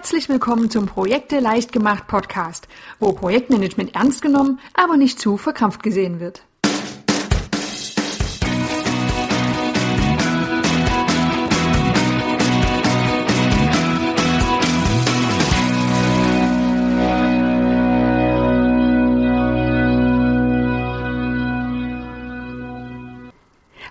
[0.00, 2.68] Herzlich willkommen zum Projekte leicht gemacht Podcast,
[3.00, 6.42] wo Projektmanagement ernst genommen, aber nicht zu verkrampft gesehen wird.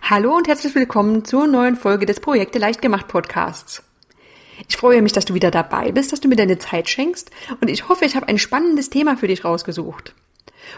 [0.01, 3.83] Hallo und herzlich willkommen zur neuen Folge des Projekte leicht gemacht Podcasts.
[4.67, 7.31] Ich freue mich, dass du wieder dabei bist, dass du mir deine Zeit schenkst
[7.61, 10.13] und ich hoffe, ich habe ein spannendes Thema für dich rausgesucht.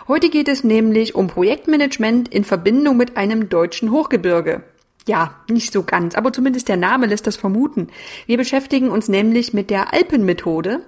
[0.08, 4.64] Heute geht es nämlich um Projektmanagement in Verbindung mit einem deutschen Hochgebirge.
[5.08, 7.88] Ja, nicht so ganz, aber zumindest der Name lässt das vermuten.
[8.28, 10.82] Wir beschäftigen uns nämlich mit der Alpenmethode,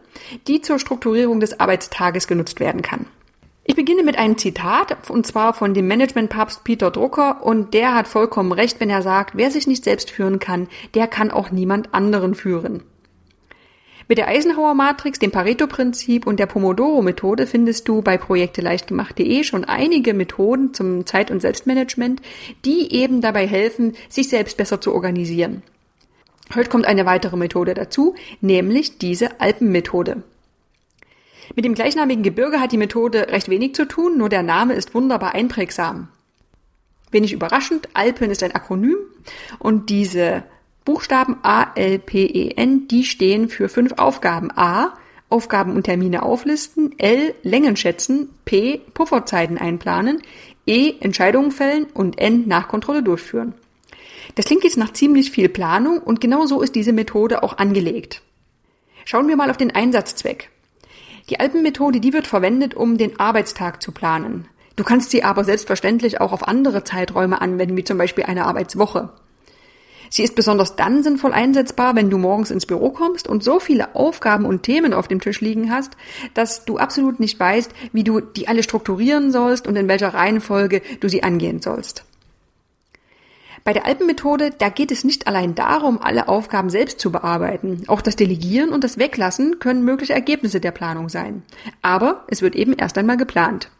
[0.48, 3.08] die zur Strukturierung des Arbeitstages genutzt werden kann.
[3.66, 8.08] Ich beginne mit einem Zitat, und zwar von dem Managementpapst Peter Drucker, und der hat
[8.08, 11.94] vollkommen recht, wenn er sagt, wer sich nicht selbst führen kann, der kann auch niemand
[11.94, 12.84] anderen führen.
[14.07, 20.14] Mit der Eisenhower Matrix, dem Pareto-Prinzip und der Pomodoro-Methode findest du bei projekteleichtgemacht.de schon einige
[20.14, 22.22] Methoden zum Zeit- und Selbstmanagement,
[22.66, 25.63] die eben dabei helfen, sich selbst besser zu organisieren.
[26.53, 30.23] Heute kommt eine weitere Methode dazu, nämlich diese Alpenmethode.
[31.56, 34.94] Mit dem gleichnamigen Gebirge hat die Methode recht wenig zu tun, nur der Name ist
[34.94, 36.09] wunderbar einprägsam.
[37.11, 38.97] Wenig überraschend, Alpen ist ein Akronym
[39.59, 40.44] und diese
[40.86, 44.52] Buchstaben A, L, P, E, N, die stehen für fünf Aufgaben.
[44.56, 44.98] A,
[45.30, 50.22] Aufgaben und Termine auflisten, L, Längen schätzen, P, Pufferzeiten einplanen,
[50.67, 53.56] E, Entscheidungen fällen und N, Nachkontrolle durchführen.
[54.36, 58.22] Das klingt jetzt nach ziemlich viel Planung und genau so ist diese Methode auch angelegt.
[59.06, 60.50] Schauen wir mal auf den Einsatzzweck.
[61.30, 64.47] Die Alpenmethode, die wird verwendet, um den Arbeitstag zu planen.
[64.75, 69.09] Du kannst sie aber selbstverständlich auch auf andere Zeiträume anwenden, wie zum Beispiel eine Arbeitswoche.
[70.14, 73.95] Sie ist besonders dann sinnvoll einsetzbar, wenn du morgens ins Büro kommst und so viele
[73.95, 75.97] Aufgaben und Themen auf dem Tisch liegen hast,
[76.36, 80.84] dass du absolut nicht weißt, wie du die alle strukturieren sollst und in welcher Reihenfolge
[81.00, 82.06] du sie angehen sollst.
[83.63, 87.81] Bei der Alpenmethode, da geht es nicht allein darum, alle Aufgaben selbst zu bearbeiten.
[87.88, 91.41] Auch das Delegieren und das Weglassen können mögliche Ergebnisse der Planung sein.
[91.81, 93.72] Aber es wird eben erst einmal geplant.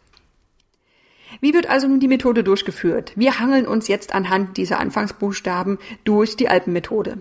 [1.41, 3.13] Wie wird also nun die Methode durchgeführt?
[3.16, 7.17] Wir hangeln uns jetzt anhand dieser Anfangsbuchstaben durch die Alpenmethode.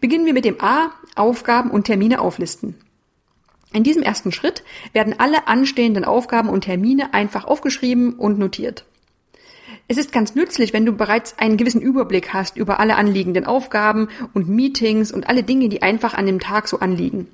[0.00, 2.74] Beginnen wir mit dem A, Aufgaben und Termine auflisten.
[3.72, 8.84] In diesem ersten Schritt werden alle anstehenden Aufgaben und Termine einfach aufgeschrieben und notiert.
[9.86, 14.08] Es ist ganz nützlich, wenn du bereits einen gewissen Überblick hast über alle anliegenden Aufgaben
[14.32, 17.28] und Meetings und alle Dinge, die einfach an dem Tag so anliegen.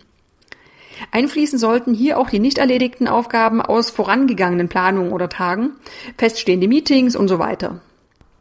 [1.11, 5.73] Einfließen sollten hier auch die nicht erledigten Aufgaben aus vorangegangenen Planungen oder Tagen,
[6.19, 7.81] feststehende Meetings und so weiter.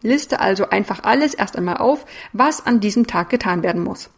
[0.01, 4.09] Liste also einfach alles erst einmal auf, was an diesem Tag getan werden muss.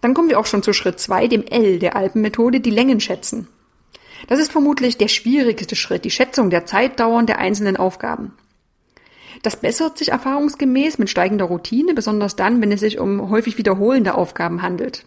[0.00, 3.48] Dann kommen wir auch schon zu Schritt zwei, dem L der Alpenmethode, die Längen schätzen.
[4.28, 8.32] Das ist vermutlich der schwierigste Schritt, die Schätzung der Zeitdauern der einzelnen Aufgaben.
[9.42, 14.14] Das bessert sich erfahrungsgemäß mit steigender Routine, besonders dann, wenn es sich um häufig wiederholende
[14.14, 15.04] Aufgaben handelt.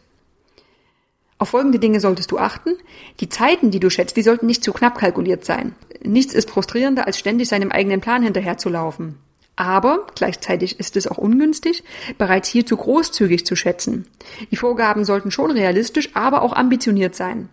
[1.37, 2.75] Auf folgende Dinge solltest du achten.
[3.19, 5.75] Die Zeiten, die du schätzt, die sollten nicht zu knapp kalkuliert sein.
[6.03, 9.17] Nichts ist frustrierender, als ständig seinem eigenen Plan hinterherzulaufen.
[9.57, 11.83] Aber gleichzeitig ist es auch ungünstig,
[12.17, 14.07] bereits hier zu großzügig zu schätzen.
[14.51, 17.49] Die Vorgaben sollten schon realistisch, aber auch ambitioniert sein.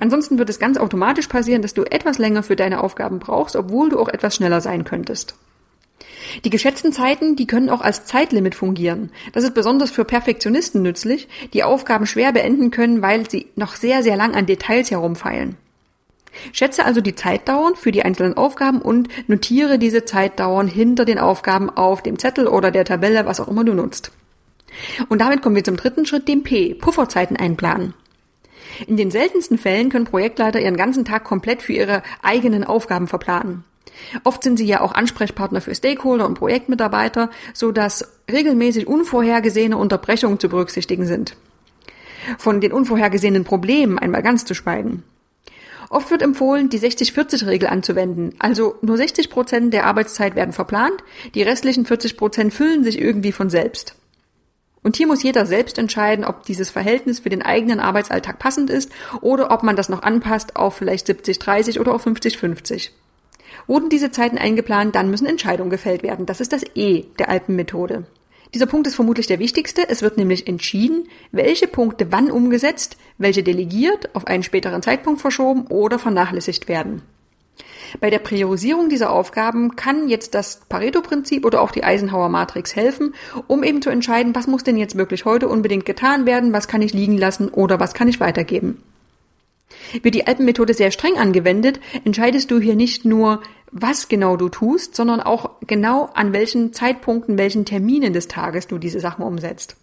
[0.00, 3.90] Ansonsten wird es ganz automatisch passieren, dass du etwas länger für deine Aufgaben brauchst, obwohl
[3.90, 5.36] du auch etwas schneller sein könntest.
[6.44, 9.10] Die geschätzten Zeiten, die können auch als Zeitlimit fungieren.
[9.32, 14.02] Das ist besonders für Perfektionisten nützlich, die Aufgaben schwer beenden können, weil sie noch sehr,
[14.02, 15.56] sehr lang an Details herumfeilen.
[16.52, 21.70] Schätze also die Zeitdauern für die einzelnen Aufgaben und notiere diese Zeitdauern hinter den Aufgaben
[21.70, 24.10] auf dem Zettel oder der Tabelle, was auch immer du nutzt.
[25.08, 27.94] Und damit kommen wir zum dritten Schritt, dem P, Pufferzeiten einplanen.
[28.86, 33.64] In den seltensten Fällen können Projektleiter ihren ganzen Tag komplett für ihre eigenen Aufgaben verplanen.
[34.24, 40.38] Oft sind sie ja auch Ansprechpartner für Stakeholder und Projektmitarbeiter, so dass regelmäßig unvorhergesehene Unterbrechungen
[40.38, 41.36] zu berücksichtigen sind.
[42.38, 45.02] Von den unvorhergesehenen Problemen einmal ganz zu schweigen.
[45.90, 48.34] Oft wird empfohlen, die 60-40-Regel anzuwenden.
[48.38, 51.04] Also nur 60 Prozent der Arbeitszeit werden verplant,
[51.34, 53.94] die restlichen 40 Prozent füllen sich irgendwie von selbst.
[54.82, 58.90] Und hier muss jeder selbst entscheiden, ob dieses Verhältnis für den eigenen Arbeitsalltag passend ist
[59.20, 62.90] oder ob man das noch anpasst auf vielleicht 70-30 oder auf 50-50.
[63.66, 66.26] Wurden diese Zeiten eingeplant, dann müssen Entscheidungen gefällt werden.
[66.26, 68.04] Das ist das E der Alpenmethode.
[68.54, 69.88] Dieser Punkt ist vermutlich der wichtigste.
[69.88, 75.66] Es wird nämlich entschieden, welche Punkte wann umgesetzt, welche delegiert, auf einen späteren Zeitpunkt verschoben
[75.66, 77.02] oder vernachlässigt werden.
[78.00, 83.14] Bei der Priorisierung dieser Aufgaben kann jetzt das Pareto-Prinzip oder auch die Eisenhower-Matrix helfen,
[83.46, 86.82] um eben zu entscheiden, was muss denn jetzt wirklich heute unbedingt getan werden, was kann
[86.82, 88.82] ich liegen lassen oder was kann ich weitergeben.
[90.02, 93.40] Wird die Alpenmethode sehr streng angewendet, entscheidest du hier nicht nur,
[93.70, 98.78] was genau du tust, sondern auch genau an welchen Zeitpunkten, welchen Terminen des Tages du
[98.78, 99.76] diese Sachen umsetzt.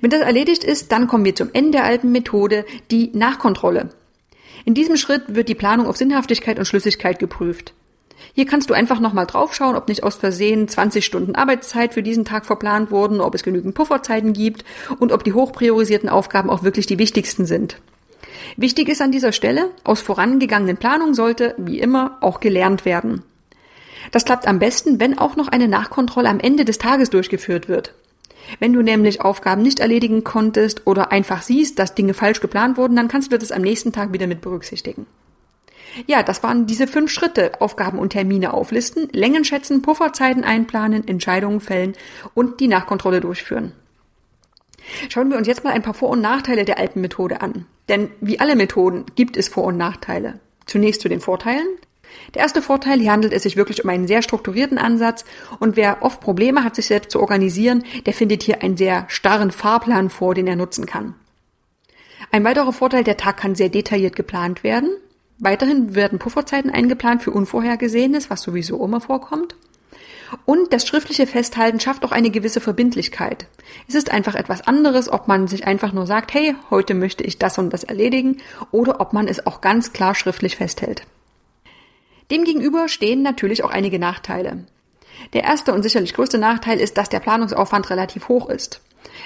[0.00, 3.90] Wenn das erledigt ist, dann kommen wir zum Ende der Alpenmethode, die Nachkontrolle.
[4.64, 7.74] In diesem Schritt wird die Planung auf Sinnhaftigkeit und Schlüssigkeit geprüft.
[8.34, 12.24] Hier kannst du einfach nochmal draufschauen, ob nicht aus Versehen 20 Stunden Arbeitszeit für diesen
[12.24, 14.64] Tag verplant wurden, ob es genügend Pufferzeiten gibt
[14.98, 17.78] und ob die hochpriorisierten Aufgaben auch wirklich die wichtigsten sind.
[18.56, 23.22] Wichtig ist an dieser Stelle, aus vorangegangenen Planungen sollte, wie immer, auch gelernt werden.
[24.10, 27.94] Das klappt am besten, wenn auch noch eine Nachkontrolle am Ende des Tages durchgeführt wird.
[28.58, 32.96] Wenn du nämlich Aufgaben nicht erledigen konntest oder einfach siehst, dass Dinge falsch geplant wurden,
[32.96, 35.06] dann kannst du das am nächsten Tag wieder mit berücksichtigen.
[36.06, 37.60] Ja, das waren diese fünf Schritte.
[37.60, 41.94] Aufgaben und Termine auflisten, Längen schätzen, Pufferzeiten einplanen, Entscheidungen fällen
[42.34, 43.72] und die Nachkontrolle durchführen.
[45.08, 47.66] Schauen wir uns jetzt mal ein paar Vor- und Nachteile der Alpenmethode an.
[47.88, 50.40] Denn wie alle Methoden gibt es Vor- und Nachteile.
[50.66, 51.66] Zunächst zu den Vorteilen.
[52.34, 55.24] Der erste Vorteil, hier handelt es sich wirklich um einen sehr strukturierten Ansatz
[55.60, 59.50] und wer oft Probleme hat, sich selbst zu organisieren, der findet hier einen sehr starren
[59.50, 61.14] Fahrplan vor, den er nutzen kann.
[62.30, 64.90] Ein weiterer Vorteil, der Tag kann sehr detailliert geplant werden.
[65.38, 69.56] Weiterhin werden Pufferzeiten eingeplant für Unvorhergesehenes, was sowieso immer vorkommt.
[70.44, 73.46] Und das schriftliche Festhalten schafft auch eine gewisse Verbindlichkeit.
[73.88, 77.38] Es ist einfach etwas anderes, ob man sich einfach nur sagt, hey, heute möchte ich
[77.38, 78.38] das und das erledigen,
[78.70, 81.02] oder ob man es auch ganz klar schriftlich festhält.
[82.30, 84.64] Demgegenüber stehen natürlich auch einige Nachteile.
[85.34, 88.80] Der erste und sicherlich größte Nachteil ist, dass der Planungsaufwand relativ hoch ist.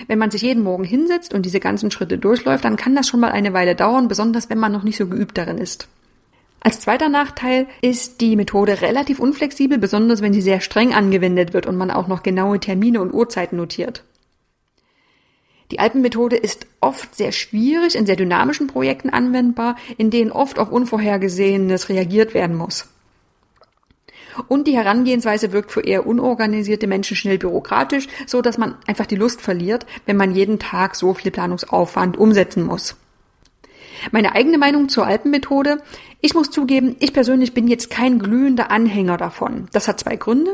[0.09, 3.21] Wenn man sich jeden Morgen hinsetzt und diese ganzen Schritte durchläuft, dann kann das schon
[3.21, 5.89] mal eine Weile dauern, besonders wenn man noch nicht so geübt darin ist.
[6.67, 11.65] Als zweiter Nachteil ist die Methode relativ unflexibel, besonders wenn sie sehr streng angewendet wird
[11.67, 14.03] und man auch noch genaue Termine und Uhrzeiten notiert.
[15.71, 20.73] Die Alpenmethode ist oft sehr schwierig in sehr dynamischen Projekten anwendbar, in denen oft auf
[20.73, 22.89] Unvorhergesehenes reagiert werden muss.
[24.49, 29.15] Und die Herangehensweise wirkt für eher unorganisierte Menschen schnell bürokratisch, so dass man einfach die
[29.15, 32.97] Lust verliert, wenn man jeden Tag so viel Planungsaufwand umsetzen muss.
[34.13, 35.79] Meine eigene Meinung zur Alpenmethode.
[36.21, 39.69] Ich muss zugeben, ich persönlich bin jetzt kein glühender Anhänger davon.
[39.73, 40.51] Das hat zwei Gründe.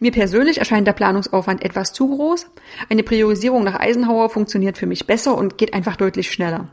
[0.00, 2.46] Mir persönlich erscheint der Planungsaufwand etwas zu groß.
[2.88, 6.68] Eine Priorisierung nach Eisenhower funktioniert für mich besser und geht einfach deutlich schneller.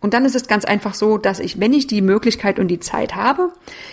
[0.00, 2.80] Und dann ist es ganz einfach so, dass ich, wenn ich die Möglichkeit und die
[2.80, 3.52] Zeit habe,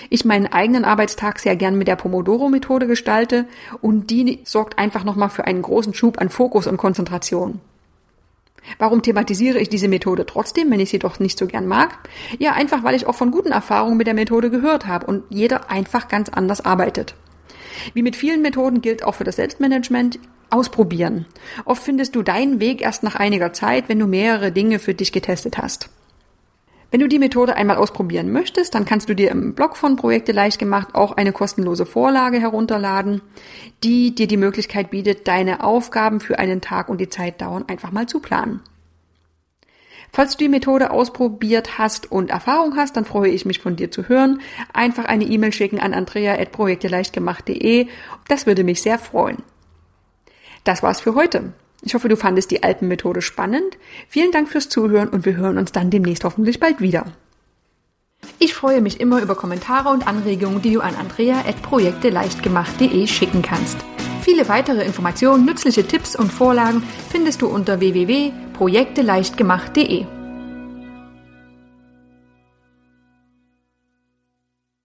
[0.10, 3.46] ich meinen eigenen Arbeitstag sehr gern mit der Pomodoro-Methode gestalte
[3.82, 7.60] und die sorgt einfach nochmal für einen großen Schub an Fokus und Konzentration.
[8.78, 11.98] Warum thematisiere ich diese Methode trotzdem, wenn ich sie doch nicht so gern mag?
[12.40, 15.70] Ja, einfach weil ich auch von guten Erfahrungen mit der Methode gehört habe und jeder
[15.70, 17.16] einfach ganz anders arbeitet.
[17.94, 20.20] Wie mit vielen Methoden gilt auch für das Selbstmanagement
[20.50, 21.26] ausprobieren.
[21.66, 25.12] Oft findest du deinen Weg erst nach einiger Zeit, wenn du mehrere Dinge für dich
[25.12, 25.90] getestet hast.
[26.90, 30.32] Wenn du die Methode einmal ausprobieren möchtest, dann kannst du dir im Blog von Projekte
[30.32, 33.22] leicht gemacht auch eine kostenlose Vorlage herunterladen,
[33.84, 38.08] die dir die Möglichkeit bietet, deine Aufgaben für einen Tag und die Zeitdauern einfach mal
[38.08, 38.62] zu planen.
[40.14, 43.92] Falls du die Methode ausprobiert hast und Erfahrung hast, dann freue ich mich von dir
[43.92, 44.40] zu hören.
[44.74, 47.88] Einfach eine E-Mail schicken an andrea.projekteleichtgemacht.de.
[48.30, 49.44] Das würde mich sehr freuen.
[50.64, 51.52] Das war's für heute.
[51.82, 53.78] Ich hoffe, du fandest die Alpenmethode spannend.
[54.10, 57.06] Vielen Dank fürs Zuhören und wir hören uns dann demnächst hoffentlich bald wieder.
[58.40, 63.78] Ich freue mich immer über Kommentare und Anregungen, die du an andrea.projekteleichtgemacht.de schicken kannst.
[64.22, 70.17] Viele weitere Informationen, nützliche Tipps und Vorlagen findest du unter www.projekteleichtgemacht.de.